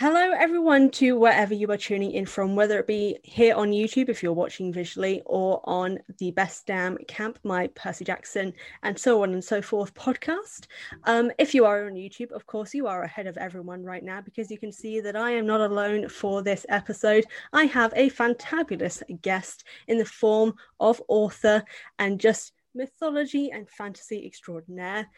[0.00, 4.08] Hello, everyone, to wherever you are tuning in from, whether it be here on YouTube
[4.08, 9.22] if you're watching visually, or on the Best Damn Camp, my Percy Jackson, and so
[9.22, 10.68] on and so forth podcast.
[11.04, 14.22] Um, if you are on YouTube, of course, you are ahead of everyone right now
[14.22, 17.26] because you can see that I am not alone for this episode.
[17.52, 21.62] I have a fantabulous guest in the form of author
[21.98, 25.08] and just mythology and fantasy extraordinaire.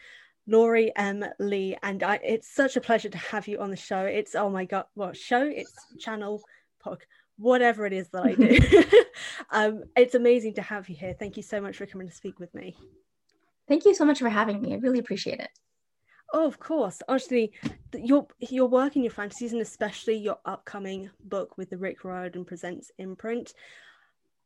[0.47, 1.25] Lori M.
[1.39, 4.01] Lee, and I, it's such a pleasure to have you on the show.
[4.05, 5.43] It's oh my god, what show?
[5.43, 6.43] It's channel,
[6.85, 7.01] pog,
[7.37, 9.03] whatever it is that I do.
[9.51, 11.15] um, it's amazing to have you here.
[11.17, 12.75] Thank you so much for coming to speak with me.
[13.67, 14.73] Thank you so much for having me.
[14.73, 15.49] I really appreciate it.
[16.33, 17.01] Oh, of course.
[17.07, 17.53] Honestly,
[17.93, 22.43] your your work in your fantasies and especially your upcoming book with the Rick Riordan
[22.43, 23.53] Presents imprint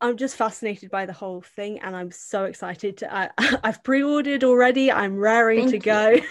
[0.00, 2.98] I'm just fascinated by the whole thing, and I'm so excited.
[2.98, 3.30] To, I,
[3.64, 4.92] have pre-ordered already.
[4.92, 6.22] I'm raring Thank to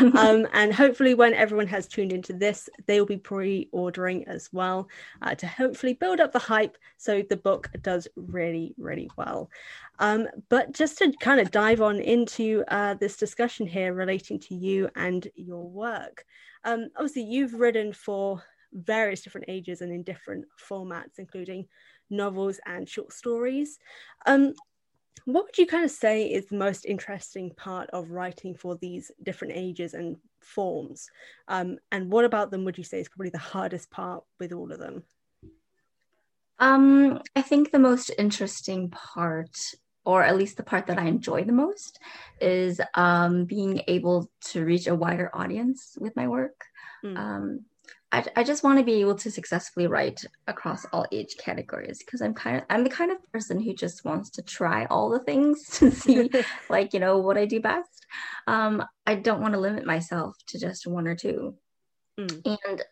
[0.00, 4.50] go, um, and hopefully, when everyone has tuned into this, they will be pre-ordering as
[4.52, 4.88] well
[5.22, 9.50] uh, to hopefully build up the hype so the book does really, really well.
[9.98, 14.54] Um, but just to kind of dive on into uh, this discussion here relating to
[14.54, 16.26] you and your work,
[16.64, 21.66] um, obviously, you've written for various different ages and in different formats, including
[22.10, 23.78] novels and short stories.
[24.26, 24.54] Um,
[25.24, 29.10] what would you kind of say is the most interesting part of writing for these
[29.22, 31.08] different ages and forms?
[31.48, 34.72] Um, and what about them would you say is probably the hardest part with all
[34.72, 35.04] of them?
[36.58, 39.56] Um, I think the most interesting part,
[40.04, 41.98] or at least the part that I enjoy the most,
[42.40, 46.64] is um, being able to reach a wider audience with my work.
[47.04, 47.60] Mm.
[48.12, 52.20] I, I just want to be able to successfully write across all age categories because
[52.20, 55.20] I'm kind of I'm the kind of person who just wants to try all the
[55.20, 56.30] things to see
[56.68, 58.06] like you know what I do best.
[58.46, 61.54] Um, I don't want to limit myself to just one or two,
[62.18, 62.58] mm.
[62.64, 62.82] and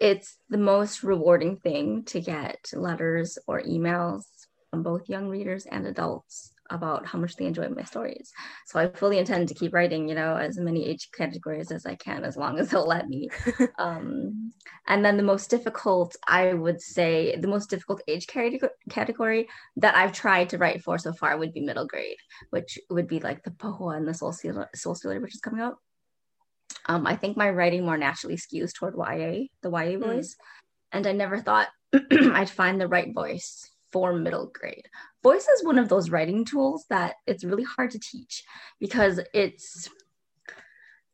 [0.00, 4.22] it's the most rewarding thing to get letters or emails
[4.70, 8.32] from both young readers and adults about how much they enjoy my stories.
[8.66, 11.94] So I fully intend to keep writing, you know, as many age categories as I
[11.94, 13.28] can, as long as they'll let me.
[13.78, 14.52] um,
[14.86, 20.12] and then the most difficult, I would say, the most difficult age category that I've
[20.12, 22.18] tried to write for so far would be middle grade,
[22.50, 25.60] which would be like the Pahua and the Soul Stealer, Soul Stealer which is coming
[25.60, 25.76] out.
[26.86, 30.00] Um, I think my writing more naturally skews toward YA, the YA mm.
[30.00, 30.36] voice.
[30.92, 31.68] And I never thought
[32.10, 34.88] I'd find the right voice for middle grade.
[35.22, 38.44] Voice is one of those writing tools that it's really hard to teach
[38.80, 39.88] because it's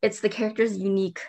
[0.02, 1.20] it's the character's unique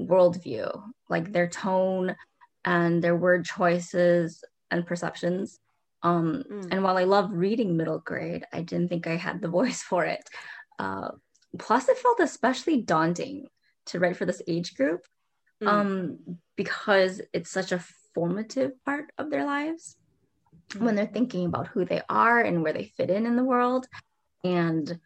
[0.00, 2.16] worldview, like their tone
[2.64, 5.58] and their word choices and perceptions.
[6.02, 6.68] Um, mm.
[6.70, 10.04] And while I love reading middle grade, I didn't think I had the voice for
[10.04, 10.28] it.
[10.78, 11.10] Uh,
[11.58, 13.48] plus, it felt especially daunting
[13.86, 15.02] to write for this age group
[15.62, 15.68] mm.
[15.68, 19.96] um, because it's such a formative part of their lives
[20.78, 23.86] when they're thinking about who they are and where they fit in in the world.
[24.44, 24.98] And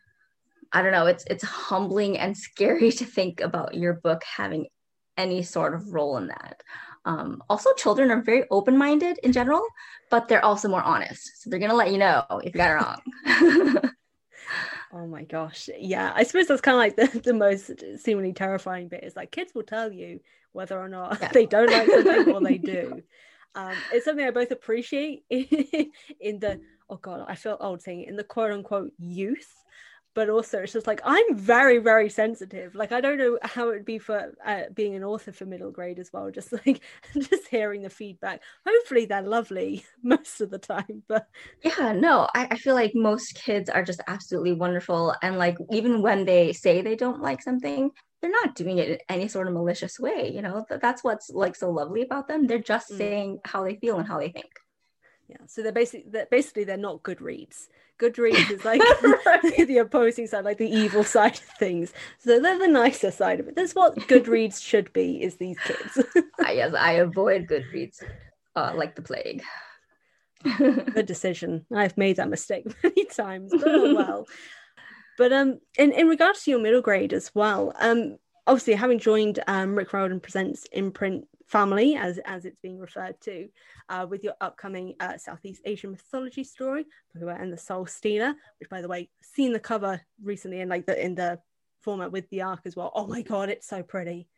[0.73, 4.67] i don't know it's it's humbling and scary to think about your book having
[5.17, 6.63] any sort of role in that.
[7.05, 9.63] Um, also children are very open-minded in general
[10.11, 11.43] but they're also more honest.
[11.43, 13.91] So they're going to let you know if you got it wrong.
[14.93, 15.69] Oh my gosh.
[15.79, 19.31] Yeah i suppose that's kind of like the, the most seemingly terrifying bit is like
[19.31, 20.21] kids will tell you
[20.53, 21.29] whether or not yeah.
[21.33, 23.03] they don't like something or they do
[23.55, 28.09] um, it's something I both appreciate in the oh god, I feel old saying it,
[28.09, 29.53] in the quote unquote youth,
[30.15, 32.75] but also it's just like I'm very very sensitive.
[32.75, 35.71] Like I don't know how it would be for uh, being an author for middle
[35.71, 36.31] grade as well.
[36.31, 36.81] Just like
[37.15, 38.43] just hearing the feedback.
[38.67, 41.27] Hopefully they're lovely most of the time, but
[41.63, 46.03] yeah, no, I, I feel like most kids are just absolutely wonderful, and like even
[46.03, 47.91] when they say they don't like something,
[48.27, 51.55] they're not doing it in any sort of malicious way you know that's what's like
[51.55, 52.99] so lovely about them they're just mm.
[52.99, 54.61] saying how they feel and how they think
[55.29, 57.69] yeah so they're basically they're basically they're not good reads
[57.99, 58.81] Goodreads is like
[59.67, 61.93] the opposing side, like the evil side of things.
[62.19, 63.57] So they're the nicer side of it.
[63.57, 65.23] That's what good reads should be.
[65.23, 66.05] Is these kids?
[66.45, 68.03] I, yes, I avoid Goodreads
[68.55, 69.43] uh, like the plague.
[70.59, 71.65] Good decision.
[71.75, 74.27] I've made that mistake many times, but oh well.
[75.17, 79.43] But um, in in regards to your middle grade as well, um, obviously having joined
[79.47, 83.49] um, Rick Riordan Presents imprint family, as as it's being referred to,
[83.89, 88.81] uh, with your upcoming uh, Southeast Asian mythology story, and the Soul Stealer, which by
[88.81, 91.39] the way, seen the cover recently in like the in the
[91.81, 92.93] format with the arc as well.
[92.95, 94.29] Oh my god, it's so pretty.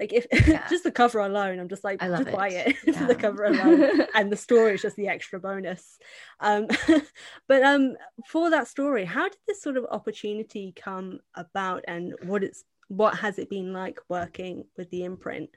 [0.00, 0.66] Like if yeah.
[0.70, 2.34] just the cover alone, I'm just like, just it.
[2.34, 2.76] buy it.
[2.86, 3.06] Yeah.
[3.06, 5.98] the cover alone, and the story is just the extra bonus.
[6.40, 6.68] Um,
[7.46, 12.42] but um, for that story, how did this sort of opportunity come about, and what
[12.42, 15.50] it's what has it been like working with the imprint?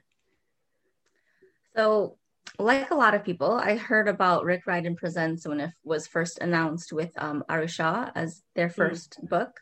[1.74, 2.18] So,
[2.58, 6.38] like a lot of people, I heard about Rick Riordan Presents when it was first
[6.40, 8.74] announced with um, Aru Shah as their hmm.
[8.74, 9.28] first mm.
[9.30, 9.58] book,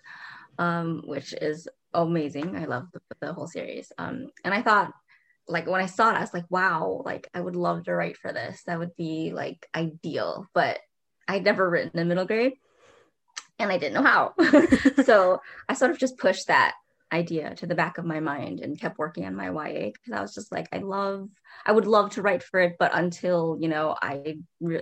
[0.59, 2.57] um, which is amazing.
[2.57, 3.93] I love the, the whole series.
[3.99, 4.93] Um, and I thought,
[5.49, 8.17] like, when I saw it, I was like, wow, like, I would love to write
[8.17, 8.63] for this.
[8.67, 10.47] That would be like ideal.
[10.55, 10.79] But
[11.29, 12.55] I'd never written in middle grade
[13.59, 14.35] and I didn't know how.
[15.05, 16.75] so I sort of just pushed that
[17.13, 20.21] idea to the back of my mind and kept working on my YA because I
[20.21, 21.29] was just like, I love,
[21.65, 24.39] I would love to write for it, but until you know, I,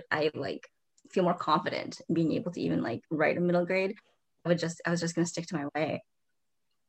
[0.09, 0.67] I like
[1.11, 3.95] feel more confident in being able to even like write a middle grade,
[4.45, 5.97] I would just, I was just gonna stick to my YA.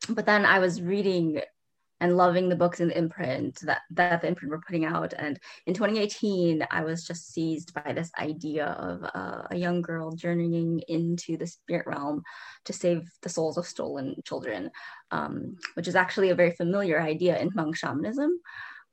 [0.08, 1.40] But then I was reading
[2.02, 5.14] and loving the books in the imprint that, that the imprint were putting out.
[5.16, 10.10] And in 2018, I was just seized by this idea of uh, a young girl
[10.10, 12.24] journeying into the spirit realm
[12.64, 14.72] to save the souls of stolen children,
[15.12, 18.30] um, which is actually a very familiar idea in Hmong shamanism.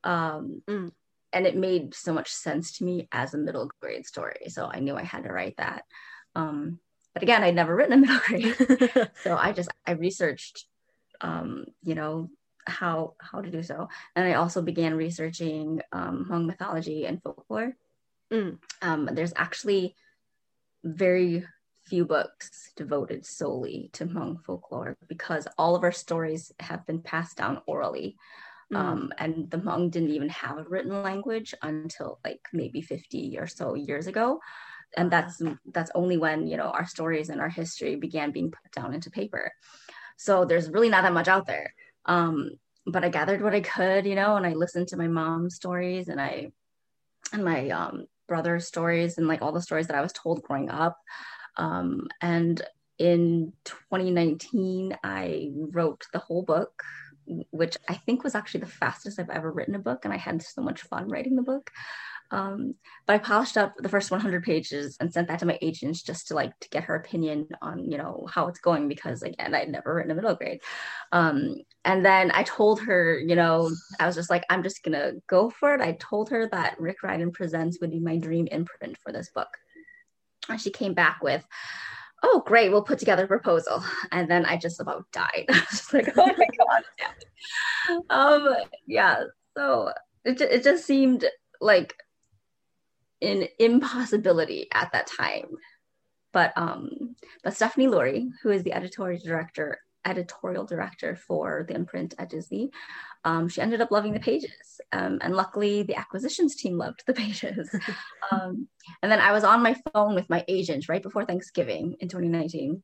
[0.04, 0.92] Um, mm.
[1.34, 4.50] And it made so much sense to me as a middle grade story.
[4.50, 5.84] So I knew I had to write that.
[6.36, 6.80] Um,
[7.16, 9.10] but again, I'd never written a middle grade.
[9.24, 10.68] so I just, I researched
[11.22, 12.30] um, you know,
[12.66, 13.90] how how to do so.
[14.16, 17.74] And I also began researching um, Hmong mythology and folklore.
[18.32, 18.60] Mm.
[18.82, 19.96] Um, there's actually
[20.84, 21.46] very
[21.86, 27.38] few books devoted solely to Hmong folklore because all of our stories have been passed
[27.38, 28.16] down orally.
[28.72, 28.78] Mm.
[28.78, 33.48] Um, and the Hmong didn't even have a written language until like maybe 50 or
[33.48, 34.40] so years ago.
[34.98, 38.72] And that's that's only when you know our stories and our history began being put
[38.72, 39.52] down into paper.
[40.20, 41.74] So there's really not that much out there.
[42.06, 42.52] Um,
[42.86, 46.10] but I gathered what I could, you know, and I listened to my mom's stories
[46.10, 46.52] and I
[47.32, 50.70] and my um, brother's stories and like all the stories that I was told growing
[50.70, 50.98] up.
[51.56, 52.62] Um, and
[52.98, 56.84] in 2019, I wrote the whole book,
[57.52, 60.42] which I think was actually the fastest I've ever written a book, and I had
[60.42, 61.72] so much fun writing the book.
[62.32, 62.76] Um,
[63.08, 66.28] but I polished up the first 100 pages and sent that to my agents just
[66.28, 69.70] to like to get her opinion on you know how it's going because again I'd
[69.70, 70.62] never written a middle grade.
[71.12, 71.56] Um,
[71.86, 75.50] and then I told her, you know, I was just like, I'm just gonna go
[75.50, 75.82] for it.
[75.82, 79.50] I told her that Rick Riordan Presents would be my dream imprint for this book.
[80.48, 81.46] And she came back with,
[82.24, 83.84] oh great, we'll put together a proposal.
[84.12, 85.46] And then I just about died.
[85.50, 86.48] I was just like, oh my
[87.98, 88.04] god.
[88.10, 88.56] um,
[88.86, 89.24] yeah.
[89.58, 89.94] So
[90.26, 91.26] it, it just seemed
[91.62, 91.96] like
[93.22, 95.58] an impossibility at that time.
[96.32, 102.16] But um, but Stephanie Lurie, who is the editorial director editorial director for the imprint
[102.18, 102.72] at Disney,
[103.26, 107.14] um, she ended up loving the pages, um, and luckily the acquisitions team loved the
[107.26, 107.74] pages.
[108.32, 108.68] um,
[109.02, 112.82] and then I was on my phone with my agent right before Thanksgiving in 2019.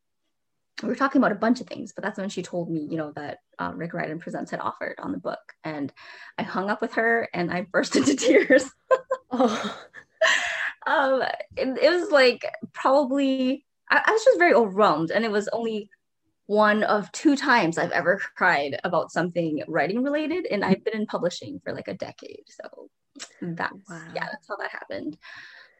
[0.84, 2.98] We were talking about a bunch of things, but that's when she told me, you
[2.98, 5.94] know, that uh, Rick Riordan Presents had offered on the book, and
[6.38, 8.70] I hung up with her and I burst into tears.
[9.32, 9.80] oh
[10.86, 11.24] um,
[11.56, 15.89] it, it, was like probably I, I, was just very overwhelmed, and it was only
[16.48, 21.06] one of two times I've ever cried about something writing related, and I've been in
[21.08, 22.89] publishing for like a decade, so
[23.42, 24.01] that's wow.
[24.13, 25.18] yeah, that's how that happened.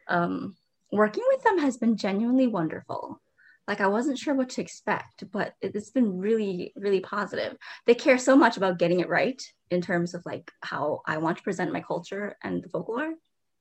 [0.08, 0.56] Um,
[0.90, 3.20] working with them has been genuinely wonderful.
[3.68, 7.56] Like I wasn't sure what to expect, but it's been really, really positive.
[7.84, 11.38] They care so much about getting it right in terms of like how I want
[11.38, 13.14] to present my culture and the folklore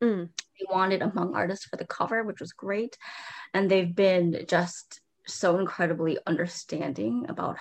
[0.04, 0.30] Mm.
[0.60, 2.98] They wanted Hmong Artists for the cover, which was great.
[3.54, 7.58] And they've been just so incredibly understanding about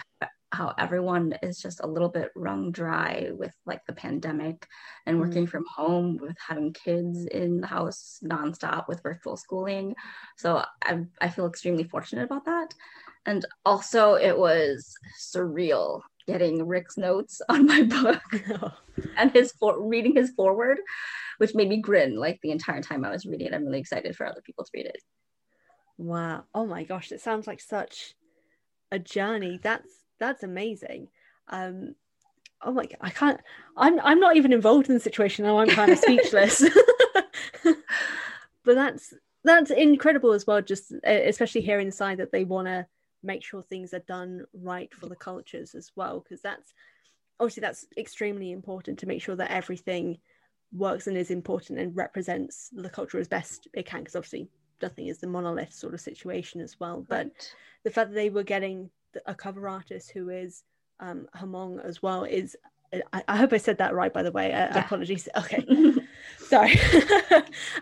[0.53, 4.69] how everyone is just a little bit wrung dry with like the pandemic
[5.05, 5.51] and working mm.
[5.51, 9.97] from home with having kids in the house nonstop with virtual schooling.
[10.37, 12.73] So I, I feel extremely fortunate about that.
[13.27, 18.23] And also, it was surreal getting Rick's notes on my book
[19.17, 20.79] and his for- reading his foreword
[21.39, 23.55] which made me grin like the entire time I was reading it.
[23.55, 24.99] I'm really excited for other people to read it.
[25.99, 26.45] Wow.
[26.55, 28.15] Oh my gosh, it sounds like such
[28.91, 29.59] a journey.
[29.63, 29.89] That's
[30.19, 31.09] that's amazing.
[31.49, 31.95] Um
[32.63, 33.41] oh my god, I can't
[33.77, 35.59] I'm I'm not even involved in the situation now.
[35.59, 36.65] I'm kind of speechless.
[37.65, 39.15] but that's
[39.45, 42.87] that's incredible as well, just especially hearing the side that they want to
[43.25, 46.73] make sure things are done right for the cultures as well, because that's
[47.41, 50.19] obviously that's extremely important to make sure that everything
[50.73, 54.49] works and is important and represents the culture as best it can because obviously
[54.83, 57.05] nothing is the monolith sort of situation as well.
[57.09, 57.31] But
[57.85, 58.91] the fact that they were getting
[59.27, 60.65] a cover artist who is
[61.01, 62.57] um Hmong as well is
[63.13, 64.53] I, I, hope I said that right by the way.
[64.53, 64.85] Uh, yeah.
[64.85, 65.29] apologies.
[65.37, 65.65] Okay.
[66.39, 66.75] Sorry.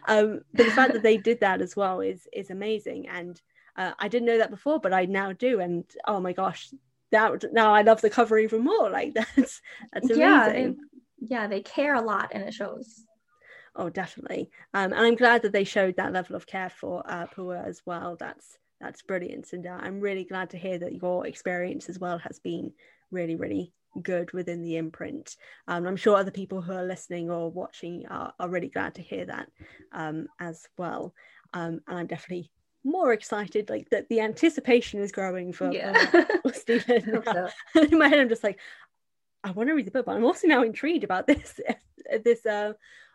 [0.08, 3.08] Um but the fact that they did that as well is is amazing.
[3.08, 3.40] And
[3.76, 6.72] uh, I didn't know that before but I now do and oh my gosh
[7.10, 9.60] now now I love the cover even more like that's
[9.92, 10.78] that's amazing.
[11.20, 13.04] yeah, yeah they care a lot and it shows.
[13.74, 14.50] Oh definitely.
[14.74, 17.82] Um, and i'm glad that they showed that level of care for uh, Pahua as
[17.86, 18.16] well.
[18.18, 22.18] That's that's brilliant and uh, i'm really glad to hear that your experience as well
[22.18, 22.72] has been
[23.12, 25.36] really really good within the imprint.
[25.68, 29.02] Um, i'm sure other people who are listening or watching are, are really glad to
[29.02, 29.48] hear that
[29.92, 31.14] um, as well.
[31.54, 32.50] Um, and i'm definitely
[32.84, 36.06] more excited like that the anticipation is growing for, yeah.
[36.42, 37.48] for Stephen so.
[37.80, 38.58] in my head i'm just like
[39.44, 41.60] I want to read the book, but I'm also now intrigued about this.
[42.24, 42.72] This, uh,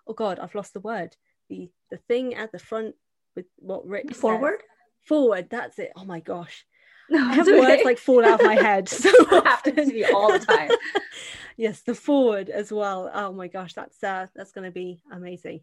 [0.08, 1.16] oh god, I've lost the word.
[1.50, 2.96] The the thing at the front
[3.36, 4.62] with what Rick foreword.
[4.62, 4.68] Says.
[5.04, 5.50] Foreword.
[5.52, 5.92] That's it.
[5.96, 6.66] Oh my gosh.
[7.10, 7.60] No, I have okay.
[7.60, 10.72] words like fall out of my head so happens to me all the time.
[11.58, 13.12] yes, the foreword as well.
[13.14, 15.62] Oh my gosh, that's uh, that's going to be amazing.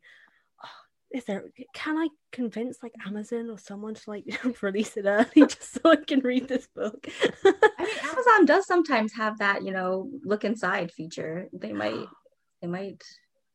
[1.14, 1.44] Is there?
[1.74, 4.24] Can I convince like Amazon or someone to like
[4.62, 7.06] release it early just so I can read this book?
[7.44, 11.48] I mean, Amazon does sometimes have that, you know, look inside feature.
[11.52, 12.04] They might,
[12.60, 13.00] they might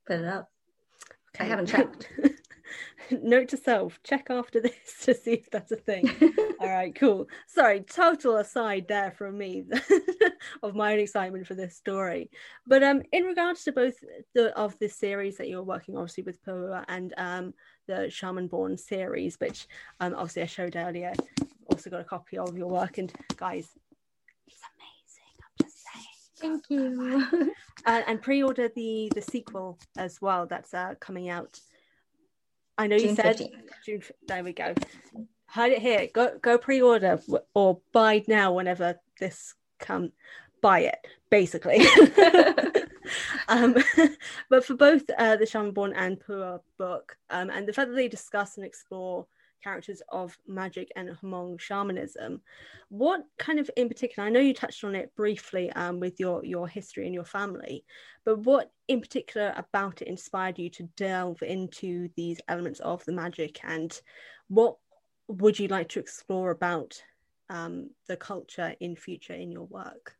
[0.07, 0.47] put it up.
[1.35, 1.43] Okay.
[1.43, 2.07] I haven't checked.
[3.11, 4.73] Note to self: check after this
[5.03, 6.09] to see if that's a thing.
[6.59, 7.27] All right, cool.
[7.47, 9.63] Sorry, total aside there from me
[10.63, 12.29] of my own excitement for this story.
[12.67, 13.95] But um, in regards to both
[14.35, 17.53] the of the series that you're working, obviously with Pahua and um
[17.87, 19.67] the Shaman Born series, which
[19.99, 21.13] um obviously I showed earlier.
[21.67, 23.69] Also got a copy of your work, and guys,
[24.47, 25.35] it's amazing.
[25.43, 26.05] I'm just saying.
[26.39, 27.53] Thank you.
[27.85, 30.45] uh, and pre-order the the sequel as well.
[30.45, 31.59] That's uh, coming out.
[32.79, 33.51] I know June you said 15th.
[33.85, 34.03] June.
[34.25, 34.73] There we go.
[35.47, 36.07] Heard it here.
[36.13, 37.19] Go go pre-order
[37.53, 40.13] or buy now whenever this come.
[40.61, 41.85] Buy it basically.
[43.49, 43.75] um,
[44.49, 47.95] but for both uh, the Shaman Born and Pahua book, um, and the fact that
[47.95, 49.27] they discuss and explore
[49.63, 52.41] characters of magic and Hmong shamanism.
[52.89, 56.43] What kind of in particular, I know you touched on it briefly um, with your,
[56.45, 57.83] your history and your family,
[58.25, 63.11] but what in particular about it inspired you to delve into these elements of the
[63.11, 63.99] magic and
[64.47, 64.77] what
[65.27, 67.01] would you like to explore about
[67.49, 70.15] um, the culture in future in your work?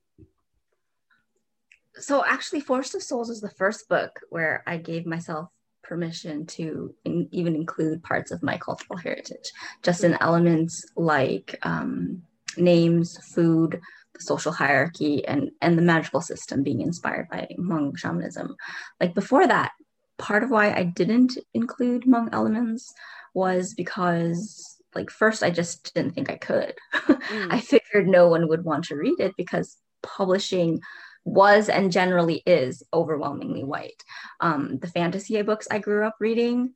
[1.96, 5.50] So actually Forest of Souls is the first book where I gave myself
[5.90, 9.52] permission to in, even include parts of my cultural heritage,
[9.84, 12.22] just in elements like um,
[12.56, 13.82] names, food,
[14.14, 18.56] the social hierarchy, and and the magical system being inspired by Hmong shamanism.
[19.02, 19.72] Like before that,
[20.20, 22.94] part of why I didn't include Hmong elements
[23.34, 26.76] was because like first I just didn't think I could.
[27.30, 27.54] Mm.
[27.54, 30.82] I figured no one would want to read it because publishing
[31.30, 34.04] was and generally is overwhelmingly white.
[34.40, 36.74] Um, the fantasy books I grew up reading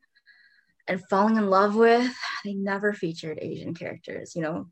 [0.86, 4.66] and falling in love with, they never featured Asian characters, you know,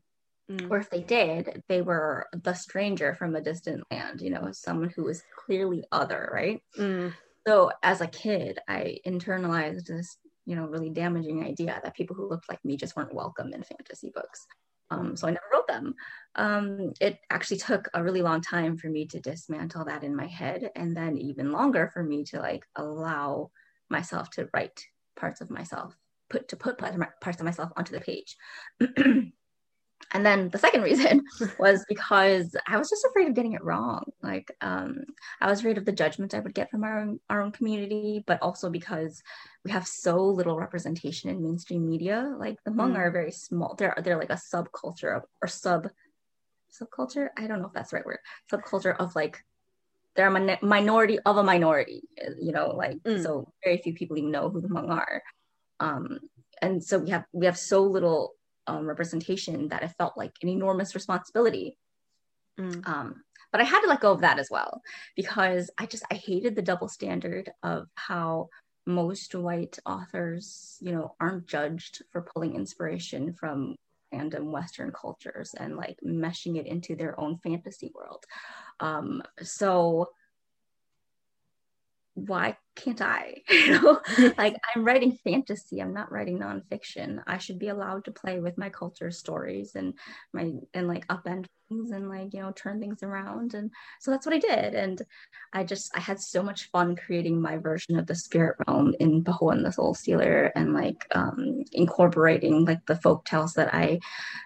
[0.49, 0.69] mm.
[0.69, 4.89] or if they did, they were the stranger from a distant land, you know, someone
[4.95, 6.61] who was clearly other, right?
[6.77, 7.13] Mm.
[7.45, 12.29] So as a kid, I internalized this, you know, really damaging idea that people who
[12.29, 14.45] looked like me just weren't welcome in fantasy books.
[14.91, 15.95] Um, so I never them.
[16.35, 20.27] Um, it actually took a really long time for me to dismantle that in my
[20.27, 23.51] head, and then even longer for me to like allow
[23.89, 24.83] myself to write
[25.15, 25.95] parts of myself,
[26.29, 28.37] put to put parts of myself onto the page.
[30.11, 31.23] and then the second reason
[31.59, 34.03] was because I was just afraid of getting it wrong.
[34.21, 35.03] Like um,
[35.41, 38.23] I was afraid of the judgment I would get from our own, our own community,
[38.25, 39.21] but also because
[39.63, 42.33] we have so little representation in mainstream media.
[42.37, 42.97] Like the Hmong mm.
[42.97, 43.75] are very small.
[43.75, 45.87] They're they're like a subculture of, or sub
[46.71, 47.29] subculture.
[47.37, 48.19] I don't know if that's the right word.
[48.51, 49.43] Subculture of like
[50.15, 52.03] they're a min- minority of a minority.
[52.39, 53.21] You know, like mm.
[53.23, 55.23] so very few people even know who the Hmong are.
[55.79, 56.19] Um,
[56.61, 58.35] and so we have we have so little
[58.67, 61.77] um, representation that it felt like an enormous responsibility.
[62.59, 62.87] Mm.
[62.87, 64.81] Um, but I had to let go of that as well
[65.15, 68.49] because I just I hated the double standard of how
[68.85, 73.75] most white authors, you know, aren't judged for pulling inspiration from
[74.11, 78.25] random Western cultures and like meshing it into their own fantasy world.
[78.79, 80.09] Um, so
[82.15, 83.41] why can't I?
[83.49, 83.99] you know,
[84.37, 85.81] like I'm writing fantasy.
[85.81, 87.21] I'm not writing nonfiction.
[87.27, 89.93] I should be allowed to play with my culture stories and
[90.33, 93.53] my and like upend things and like you know turn things around.
[93.53, 94.75] And so that's what I did.
[94.75, 95.01] And
[95.53, 99.23] I just I had so much fun creating my version of the spirit realm in
[99.23, 103.99] Pahua and the Soul Stealer and like um, incorporating like the folk tales that I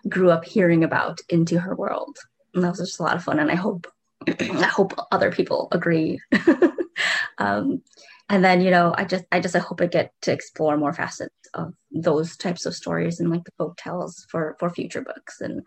[0.08, 2.18] grew up hearing about into her world.
[2.54, 3.40] And that was just a lot of fun.
[3.40, 3.88] And I hope
[4.28, 6.20] I hope other people agree.
[7.38, 7.82] um,
[8.30, 10.94] and then you know i just i just i hope i get to explore more
[10.94, 15.42] facets of those types of stories and like the folk tales for for future books
[15.42, 15.62] and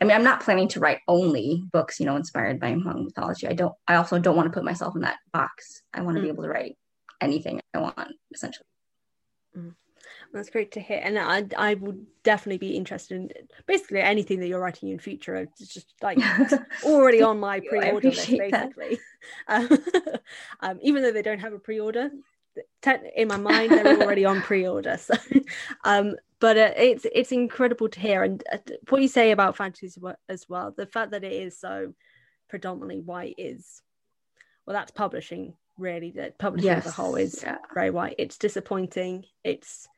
[0.00, 3.46] i mean i'm not planning to write only books you know inspired by hmong mythology
[3.46, 6.20] i don't i also don't want to put myself in that box i want to
[6.20, 6.24] mm.
[6.24, 6.76] be able to write
[7.20, 7.96] anything i want
[8.32, 8.66] essentially.
[10.34, 13.30] That's great to hear, and I I would definitely be interested in
[13.68, 15.36] basically anything that you're writing in future.
[15.36, 16.18] It's just like
[16.84, 18.98] already on my pre-order list, basically.
[19.48, 19.68] Um,
[20.60, 22.10] um, even though they don't have a pre-order,
[23.16, 24.98] in my mind they're already on pre-order.
[24.98, 25.14] So,
[25.84, 28.58] um, but uh, it's it's incredible to hear, and uh,
[28.90, 29.98] what you say about fantasy
[30.28, 30.74] as well.
[30.76, 31.94] The fact that it is so
[32.50, 33.80] predominantly white is,
[34.66, 36.10] well, that's publishing really.
[36.10, 36.86] That publishing yes.
[36.86, 37.58] as a whole is yeah.
[37.72, 38.16] very white.
[38.18, 39.24] It's disappointing.
[39.42, 39.88] It's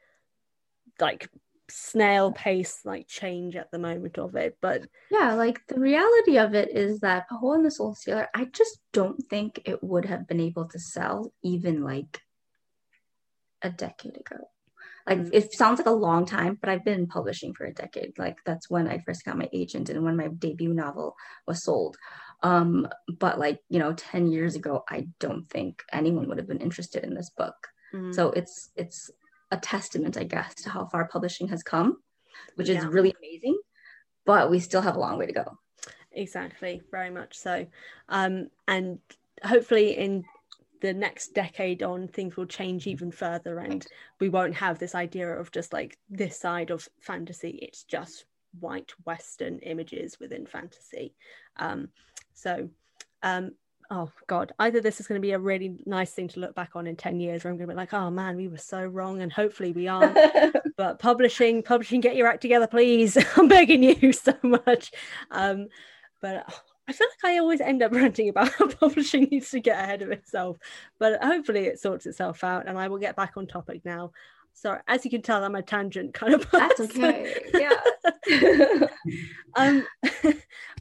[1.00, 1.28] like
[1.68, 6.54] snail pace like change at the moment of it but yeah like the reality of
[6.54, 10.28] it is that Pahua and the Soul Stealer I just don't think it would have
[10.28, 12.20] been able to sell even like
[13.62, 14.48] a decade ago
[15.08, 15.30] like mm.
[15.32, 18.70] it sounds like a long time but I've been publishing for a decade like that's
[18.70, 21.16] when I first got my agent and when my debut novel
[21.48, 21.96] was sold
[22.44, 22.86] um
[23.18, 27.02] but like you know 10 years ago I don't think anyone would have been interested
[27.02, 27.56] in this book
[27.92, 28.14] mm.
[28.14, 29.10] so it's it's
[29.50, 31.98] a testament, I guess, to how far publishing has come,
[32.56, 32.88] which is yeah.
[32.88, 33.58] really amazing.
[34.24, 35.58] But we still have a long way to go.
[36.12, 37.66] Exactly, very much so.
[38.08, 38.98] Um, and
[39.44, 40.24] hopefully, in
[40.80, 43.86] the next decade on, things will change even further, and
[44.20, 47.58] we won't have this idea of just like this side of fantasy.
[47.62, 48.24] It's just
[48.60, 51.14] white Western images within fantasy.
[51.56, 51.88] Um,
[52.34, 52.68] so
[53.22, 53.52] um,
[53.90, 54.52] oh god.
[54.58, 56.96] Either this is going to be a really nice thing to look back on in
[56.96, 59.32] 10 years where i'm going to be like oh man we were so wrong and
[59.32, 60.16] hopefully we aren't.
[60.76, 63.16] But publishing publishing get your act together please.
[63.36, 64.92] I'm begging you so much.
[65.30, 65.68] Um
[66.20, 69.60] but oh, I feel like I always end up ranting about how publishing needs to
[69.60, 70.58] get ahead of itself,
[70.98, 74.12] but hopefully it sorts itself out and I will get back on topic now.
[74.56, 76.68] Sorry, as you can tell, I'm a tangent kind of person.
[76.68, 77.42] That's okay.
[77.52, 78.86] Yeah.
[79.54, 79.86] um,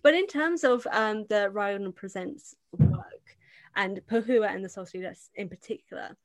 [0.01, 3.35] but in terms of um, the Riordan Presents work
[3.75, 6.15] and Pahua and the Soul Stealers in particular,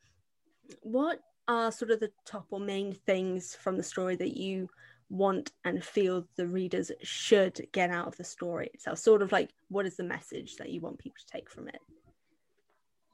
[0.82, 4.70] what are sort of the top or main things from the story that you
[5.08, 9.00] want and feel the readers should get out of the story itself?
[9.00, 11.80] Sort of like, what is the message that you want people to take from it?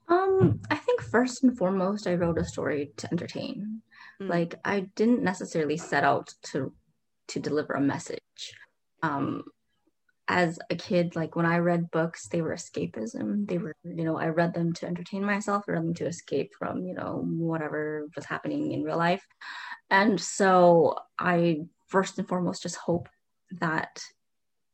[0.09, 3.81] Um, I think first and foremost, I wrote a story to entertain.
[4.21, 4.29] Mm.
[4.29, 6.73] Like I didn't necessarily set out to
[7.29, 8.55] to deliver a message.
[9.03, 9.45] Um,
[10.29, 13.47] as a kid, like when I read books, they were escapism.
[13.49, 16.53] They were, you know, I read them to entertain myself, I read them to escape
[16.59, 19.25] from, you know, whatever was happening in real life.
[19.89, 23.09] And so I first and foremost just hope
[23.61, 24.03] that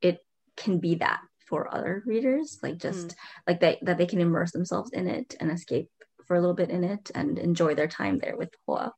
[0.01, 0.25] it
[0.57, 3.15] can be that for other readers, like just mm.
[3.47, 5.91] like they that they can immerse themselves in it and escape
[6.27, 8.93] for a little bit in it and enjoy their time there with Hoa.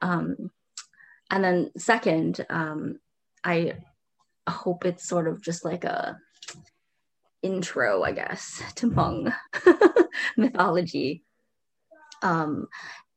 [0.00, 0.50] Um,
[1.30, 2.98] and then second, um,
[3.42, 3.74] I
[4.48, 6.18] hope it's sort of just like a
[7.42, 9.34] intro, I guess, to Hmong
[10.36, 11.24] mythology.
[12.22, 12.66] Um,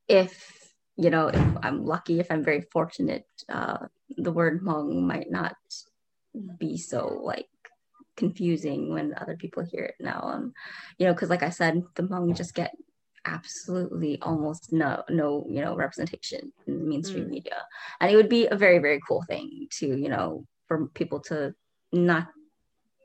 [0.08, 0.54] if
[0.98, 3.86] you know, if I'm lucky, if I'm very fortunate, uh,
[4.18, 5.56] the word Hmong might not
[6.58, 7.48] be so like
[8.16, 10.22] confusing when other people hear it now.
[10.24, 10.54] Um,
[10.98, 12.74] you know, because like I said, the Hmong just get
[13.28, 17.32] absolutely almost no no you know representation in mainstream mm.
[17.32, 17.62] media
[18.00, 21.54] and it would be a very very cool thing to you know for people to
[21.92, 22.28] not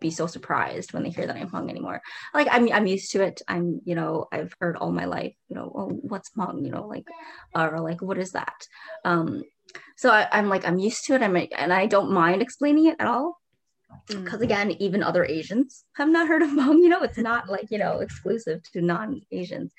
[0.01, 2.03] be so surprised when they hear that I'm Hmong anymore.
[2.35, 3.41] Like I'm I'm used to it.
[3.47, 6.89] I'm, you know, I've heard all my life, you know, oh, what's Hmong, you know,
[6.89, 7.07] like
[7.55, 8.67] or like what is that?
[9.05, 9.45] Um
[9.97, 11.23] so I, am like I'm used to it.
[11.23, 13.39] I'm and I don't mind explaining it at all
[14.07, 14.45] because mm.
[14.45, 17.79] again even other asians have not heard of Hmong you know it's not like you
[17.79, 19.73] know exclusive to non-asians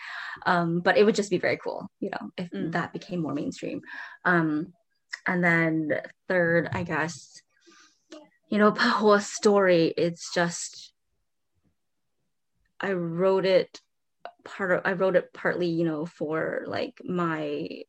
[0.46, 2.72] um, but it would just be very cool you know if mm.
[2.72, 3.82] that became more mainstream
[4.26, 4.74] um,
[5.28, 5.92] and then
[6.28, 7.42] third i guess
[8.50, 10.94] you know Pahua's story it's just
[12.80, 13.82] i wrote it
[14.44, 17.84] part of i wrote it partly you know for like my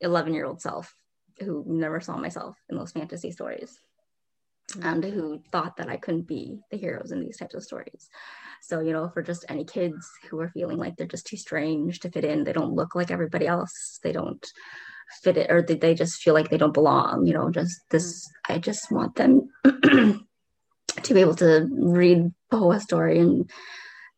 [0.00, 0.94] 11 year old self
[1.40, 3.78] who never saw myself in those fantasy stories
[4.82, 8.08] and who thought that I couldn't be the heroes in these types of stories.
[8.62, 12.00] So, you know, for just any kids who are feeling like they're just too strange
[12.00, 14.44] to fit in, they don't look like everybody else, they don't
[15.22, 18.26] fit it, or they they just feel like they don't belong, you know, just this,
[18.26, 18.54] mm-hmm.
[18.54, 23.50] I just want them to be able to read Pahua story and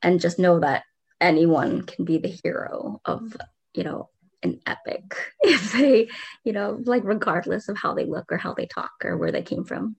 [0.02, 0.84] and just know that
[1.20, 3.36] anyone can be the hero of
[3.74, 4.08] you know
[4.42, 6.08] an epic if they
[6.44, 9.42] you know like regardless of how they look or how they talk or where they
[9.42, 9.96] came from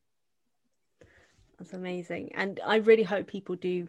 [1.60, 3.88] that's amazing and i really hope people do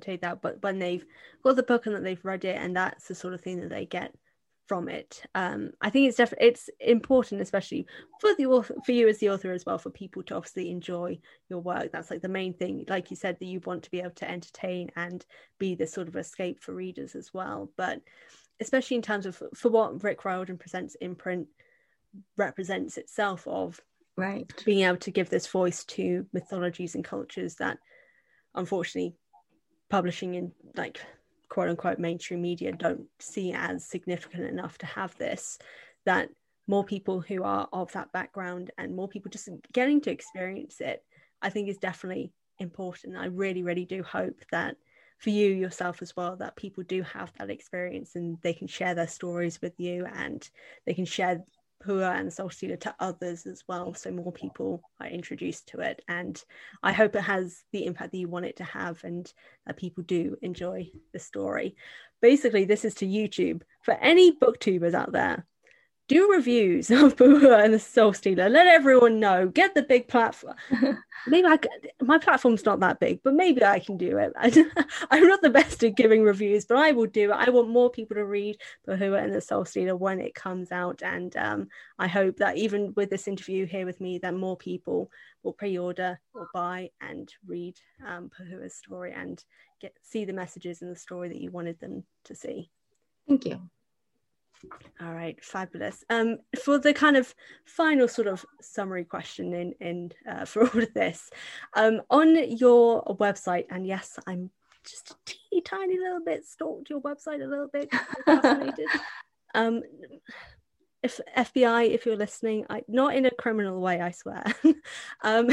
[0.00, 1.04] take that but when they've
[1.42, 3.70] got the book and that they've read it and that's the sort of thing that
[3.70, 4.14] they get
[4.70, 5.24] from it.
[5.34, 7.88] Um, I think it's definitely it's important, especially
[8.20, 11.18] for the author, for you as the author as well, for people to obviously enjoy
[11.48, 11.90] your work.
[11.90, 14.30] That's like the main thing, like you said, that you want to be able to
[14.30, 15.26] entertain and
[15.58, 17.72] be the sort of escape for readers as well.
[17.76, 18.00] But
[18.60, 21.48] especially in terms of for what Rick Riordan presents imprint
[22.36, 23.80] represents itself of
[24.16, 24.52] right.
[24.64, 27.78] being able to give this voice to mythologies and cultures that
[28.54, 29.14] unfortunately
[29.88, 31.00] publishing in like
[31.48, 35.58] quote unquote mainstream media don't see as significant enough to have this
[36.06, 36.28] that
[36.66, 41.02] more people who are of that background and more people just getting to experience it
[41.42, 43.16] i think is definitely important.
[43.16, 44.76] I really really do hope that
[45.18, 48.94] for you yourself as well that people do have that experience and they can share
[48.94, 50.48] their stories with you and
[50.86, 51.44] they can share
[51.84, 56.02] Pahua and Soul Stealer to others as well, so more people are introduced to it.
[56.08, 56.42] And
[56.82, 59.32] I hope it has the impact that you want it to have, and
[59.66, 61.76] that people do enjoy the story.
[62.20, 65.46] Basically, this is to YouTube for any booktubers out there
[66.10, 68.48] do reviews of Pahua and the Soul Stealer.
[68.48, 69.46] Let everyone know.
[69.46, 70.56] Get the big platform.
[71.28, 71.70] maybe I could,
[72.02, 74.32] my platform's not that big, but maybe I can do it.
[74.36, 77.34] I, am not the best at giving reviews, but I will do it.
[77.34, 78.56] I want more people to read
[78.88, 81.68] Pahua and the Soul Stealer when it comes out, and um,
[82.00, 85.12] I hope that even with this interview here with me, that more people
[85.44, 89.42] will pre-order or buy and read um, Pahua's story and
[89.80, 92.68] get see the messages in the story that you wanted them to see.
[93.28, 93.70] Thank you.
[95.00, 96.04] All right, fabulous.
[96.10, 100.82] Um, for the kind of final sort of summary question in in uh, for all
[100.82, 101.30] of this,
[101.74, 104.50] um, on your website, and yes, I'm
[104.84, 107.90] just a teeny tiny little bit stalked your website a little bit,
[108.26, 108.88] fascinated.
[109.54, 109.82] um,
[111.02, 114.44] if FBI, if you're listening, I, not in a criminal way, I swear.
[115.22, 115.48] um,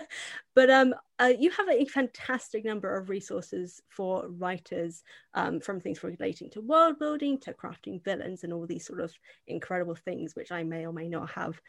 [0.54, 5.02] but um, uh, you have a fantastic number of resources for writers,
[5.34, 9.12] um, from things relating to world building to crafting villains and all these sort of
[9.46, 11.60] incredible things, which I may or may not have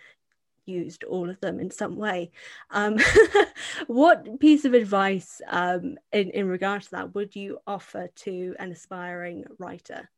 [0.66, 2.32] used all of them in some way.
[2.70, 2.98] Um,
[3.88, 8.72] what piece of advice um, in, in regard to that would you offer to an
[8.72, 10.10] aspiring writer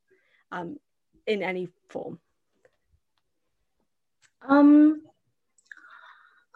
[0.52, 0.78] um,
[1.28, 2.20] in any form?
[4.48, 5.02] Um,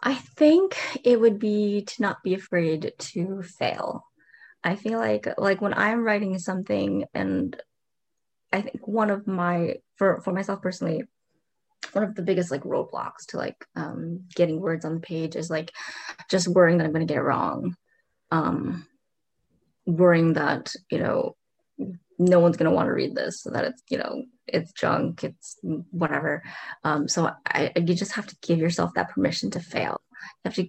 [0.00, 4.04] I think it would be to not be afraid to fail.
[4.62, 7.60] I feel like like when I'm writing something and
[8.52, 11.04] I think one of my for for myself personally
[11.92, 15.48] one of the biggest like roadblocks to like um getting words on the page is
[15.48, 15.72] like
[16.30, 17.76] just worrying that I'm going to get it wrong.
[18.30, 18.86] Um
[19.86, 21.36] worrying that, you know,
[22.18, 25.24] no one's going to want to read this so that it's you know it's junk
[25.24, 25.58] it's
[25.90, 26.42] whatever.
[26.84, 30.00] Um, so I, you just have to give yourself that permission to fail.
[30.10, 30.68] You have to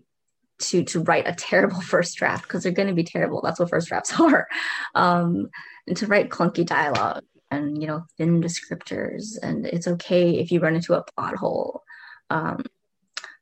[0.60, 3.42] to to write a terrible first draft because they're going to be terrible.
[3.42, 4.48] That's what first drafts are.
[4.96, 5.50] Um,
[5.88, 9.38] and to write clunky dialogue and you know thin descriptors.
[9.42, 11.84] And it's okay if you run into a plot hole.
[12.30, 12.64] Um,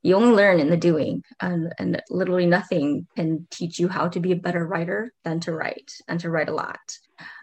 [0.04, 4.20] you only learn in the doing and, and literally nothing can teach you how to
[4.20, 6.80] be a better writer than to write and to write a lot.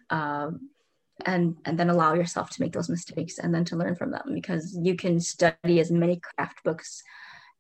[0.09, 0.71] Um,
[1.27, 4.33] and and then allow yourself to make those mistakes and then to learn from them
[4.35, 7.03] because you can study as many craft books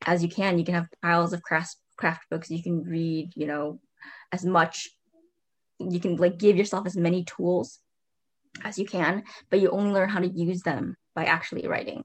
[0.06, 0.58] as you can.
[0.58, 2.50] You can have piles of craft craft books.
[2.50, 3.80] You can read you know
[4.32, 4.90] as much.
[5.78, 7.80] You can like give yourself as many tools
[8.62, 12.04] as you can but you only learn how to use them by actually writing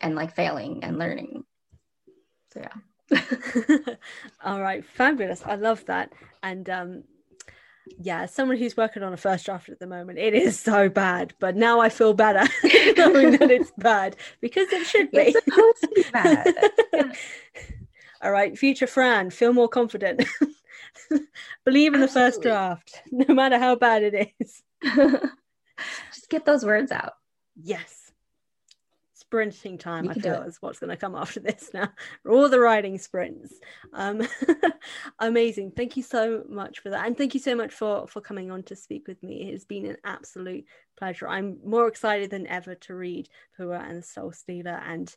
[0.00, 1.44] and like failing and learning.
[2.52, 3.16] So yeah.
[4.44, 4.84] All right.
[4.84, 5.42] Fabulous.
[5.44, 6.12] I love that.
[6.42, 7.04] And um
[7.98, 11.34] yeah, someone who's working on a first draft at the moment, it is so bad.
[11.38, 12.48] But now I feel better
[12.96, 15.18] knowing that it's bad because it should be.
[15.18, 16.54] It's supposed to be bad.
[16.92, 17.12] yeah.
[18.22, 20.24] All right, future Fran, feel more confident.
[21.64, 24.62] Believe in the first draft, no matter how bad it is.
[26.10, 27.12] Just get those words out.
[27.54, 28.03] Yes
[29.26, 31.88] sprinting time, I feel, is what's going to come after this now.
[32.28, 33.54] All the riding sprints.
[33.92, 34.22] Um,
[35.18, 35.72] amazing.
[35.72, 37.06] Thank you so much for that.
[37.06, 39.48] And thank you so much for, for coming on to speak with me.
[39.48, 40.64] It has been an absolute
[40.96, 41.28] pleasure.
[41.28, 44.80] I'm more excited than ever to read Pahua and the Soul Stealer.
[44.86, 45.14] And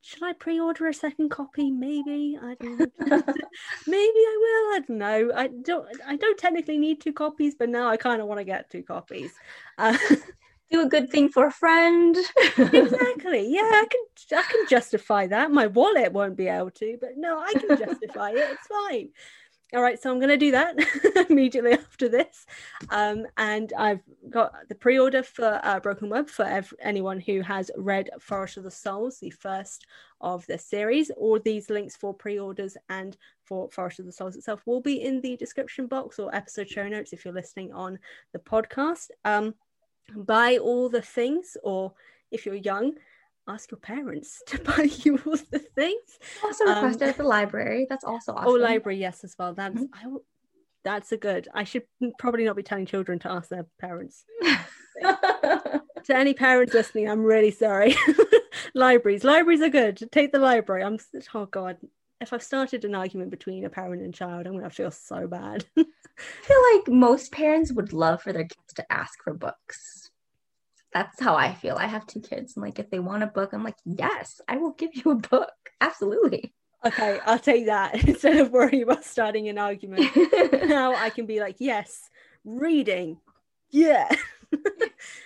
[0.00, 1.70] should I pre-order a second copy?
[1.70, 2.78] Maybe I don't.
[2.78, 2.88] know.
[3.86, 4.76] Maybe I will.
[4.76, 5.32] I don't know.
[5.34, 5.86] I don't.
[6.06, 8.82] I don't technically need two copies, but now I kind of want to get two
[8.82, 9.30] copies.
[9.78, 9.96] Uh,
[10.72, 12.16] Do a good thing for a friend.
[12.56, 13.46] exactly.
[13.52, 14.38] Yeah, I can.
[14.38, 15.50] I can justify that.
[15.50, 18.38] My wallet won't be able to, but no, I can justify it.
[18.38, 19.10] It's fine.
[19.74, 22.44] All right, so I'm going to do that immediately after this.
[22.90, 27.40] Um, and I've got the pre order for uh, Broken Web for ev- anyone who
[27.40, 29.86] has read Forest of the Souls, the first
[30.20, 31.10] of the series.
[31.10, 35.02] All these links for pre orders and for Forest of the Souls itself will be
[35.02, 37.98] in the description box or episode show notes if you're listening on
[38.34, 39.08] the podcast.
[39.24, 39.54] Um,
[40.16, 41.92] buy all the things, or
[42.30, 42.94] if you're young,
[43.48, 46.18] ask your parents to buy you all the things.
[46.44, 47.86] Also requested um, at the library.
[47.88, 48.48] That's also oh, awesome.
[48.48, 49.54] Oh, library, yes, as well.
[49.54, 50.04] That's mm-hmm.
[50.04, 50.24] I will,
[50.84, 51.48] that's a good.
[51.54, 51.84] I should
[52.18, 54.24] probably not be telling children to ask their parents.
[55.02, 57.94] to any parents listening, I'm really sorry.
[58.74, 60.08] libraries, libraries are good.
[60.10, 60.82] Take the library.
[60.82, 60.98] I'm
[61.34, 61.76] oh god.
[62.22, 65.66] If I've started an argument between a parent and child, I'm gonna feel so bad.
[65.78, 65.84] I
[66.42, 70.10] feel like most parents would love for their kids to ask for books
[70.92, 71.76] that's how I feel.
[71.76, 72.56] I have two kids.
[72.56, 75.16] and like, if they want a book, I'm like, yes, I will give you a
[75.16, 75.52] book.
[75.80, 76.52] Absolutely.
[76.84, 80.10] Okay, I'll take that instead of worrying about starting an argument.
[80.66, 82.10] now I can be like, yes,
[82.44, 83.18] reading.
[83.70, 84.08] Yeah.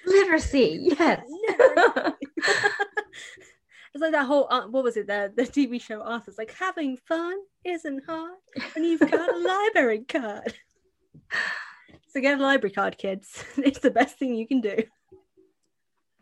[0.07, 0.95] Literacy.
[0.99, 1.23] Yes.
[3.97, 6.99] It's like that whole uh, what was it the the TV show Arthur's like having
[6.99, 8.35] fun isn't hard
[8.75, 9.39] and you've got a
[9.75, 10.53] library card.
[12.09, 13.43] So get a library card, kids.
[13.57, 14.83] It's the best thing you can do.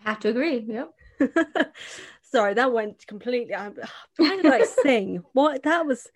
[0.04, 0.64] I have to agree.
[0.68, 0.94] Yep.
[2.22, 3.56] Sorry, that went completely.
[3.56, 3.74] I'm,
[4.18, 5.24] why did I sing?
[5.32, 6.06] What that was,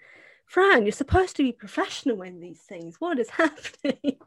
[0.47, 0.85] Fran.
[0.85, 3.01] You're supposed to be professional in these things.
[3.01, 4.19] What is happening?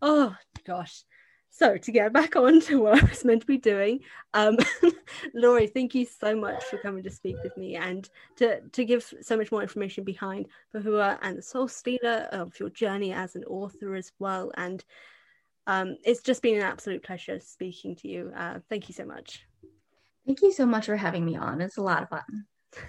[0.00, 0.34] oh
[0.66, 1.04] gosh.
[1.62, 4.00] So to get back on to what I was meant to be doing,
[4.34, 4.56] um,
[5.34, 9.14] Lori, thank you so much for coming to speak with me and to to give
[9.20, 13.44] so much more information behind Pahua and the Soul Stealer of your journey as an
[13.44, 14.84] author as well, and
[15.68, 18.32] um, it's just been an absolute pleasure speaking to you.
[18.36, 19.46] Uh, thank you so much.
[20.26, 21.60] Thank you so much for having me on.
[21.60, 22.44] It's a lot of fun.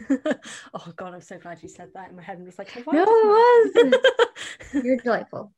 [0.74, 2.40] oh God, I'm so glad you said that in my head.
[2.40, 4.34] I'm just like, no, it was.
[4.84, 5.54] You're delightful.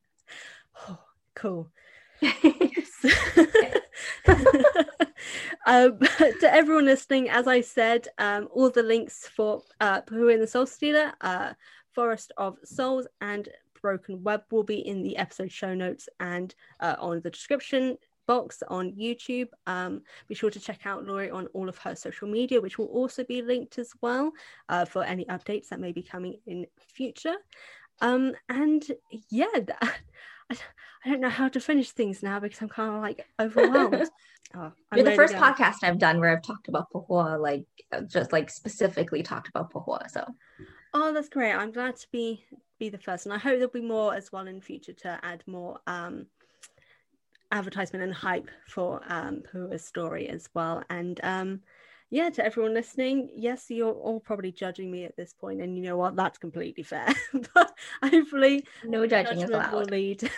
[0.89, 0.99] Oh,
[1.34, 1.71] cool.
[5.65, 6.00] um,
[6.39, 10.48] to everyone listening, as I said, um, all the links for uh, Pahua and the
[10.48, 11.54] Soul Stealer, uh,
[11.94, 13.50] Forest of Souls, and
[13.82, 18.63] Broken Web will be in the episode show notes and uh, on the description box
[18.68, 19.50] on YouTube.
[19.68, 22.88] Um, be sure to check out Lori on all of her social media, which will
[22.88, 24.32] also be linked as well
[24.70, 27.36] uh, for any updates that may be coming in future.
[28.02, 28.84] Um, and
[29.30, 30.00] yeah, that,
[30.51, 30.58] I,
[31.05, 34.10] I don't know how to finish things now because I'm kind of like overwhelmed.
[34.55, 37.65] oh, You're the first podcast I've done where I've talked about Pahua, like
[38.08, 40.10] just like specifically talked about Pahua.
[40.10, 40.25] So,
[40.93, 41.53] oh, that's great.
[41.53, 42.43] I'm glad to be
[42.79, 45.43] be the first, and I hope there'll be more as well in future to add
[45.47, 46.27] more um,
[47.51, 50.84] advertisement and hype for um, Pahua's story as well.
[50.89, 51.62] And um,
[52.10, 55.84] yeah, to everyone listening, yes, you're all probably judging me at this point, and you
[55.84, 56.15] know what?
[56.15, 57.08] That's completely fair.
[57.54, 59.74] but hopefully, no judging is allowed.
[59.74, 60.30] Will lead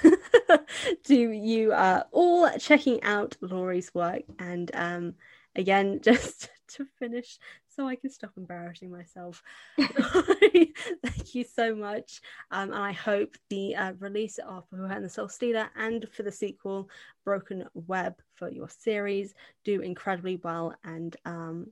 [1.04, 5.16] to you uh, all checking out Lori's work, and um,
[5.56, 9.44] again, just to finish so I can stop embarrassing myself.
[9.78, 12.22] Thank you so much.
[12.52, 16.24] Um, and I hope the uh, release of Who and the Soul Stealer and for
[16.24, 16.90] the sequel,
[17.26, 20.76] Broken Web, for your series do incredibly well.
[20.84, 21.68] And um,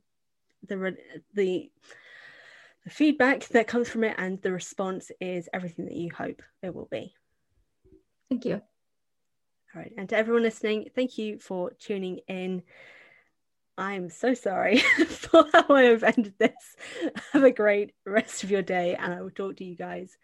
[0.68, 0.98] the, re-
[1.34, 1.72] the,
[2.84, 6.74] the feedback that comes from it and the response is everything that you hope it
[6.74, 7.14] will be.
[8.30, 8.62] Thank you.
[9.76, 9.94] All right.
[9.98, 12.64] And to everyone listening, thank you for tuning in.
[13.78, 16.54] I'm so sorry for how I have ended this.
[17.34, 20.18] Have a great rest of your day, and I will talk to you guys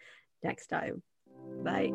[0.44, 1.04] next time.
[1.64, 1.92] Bye.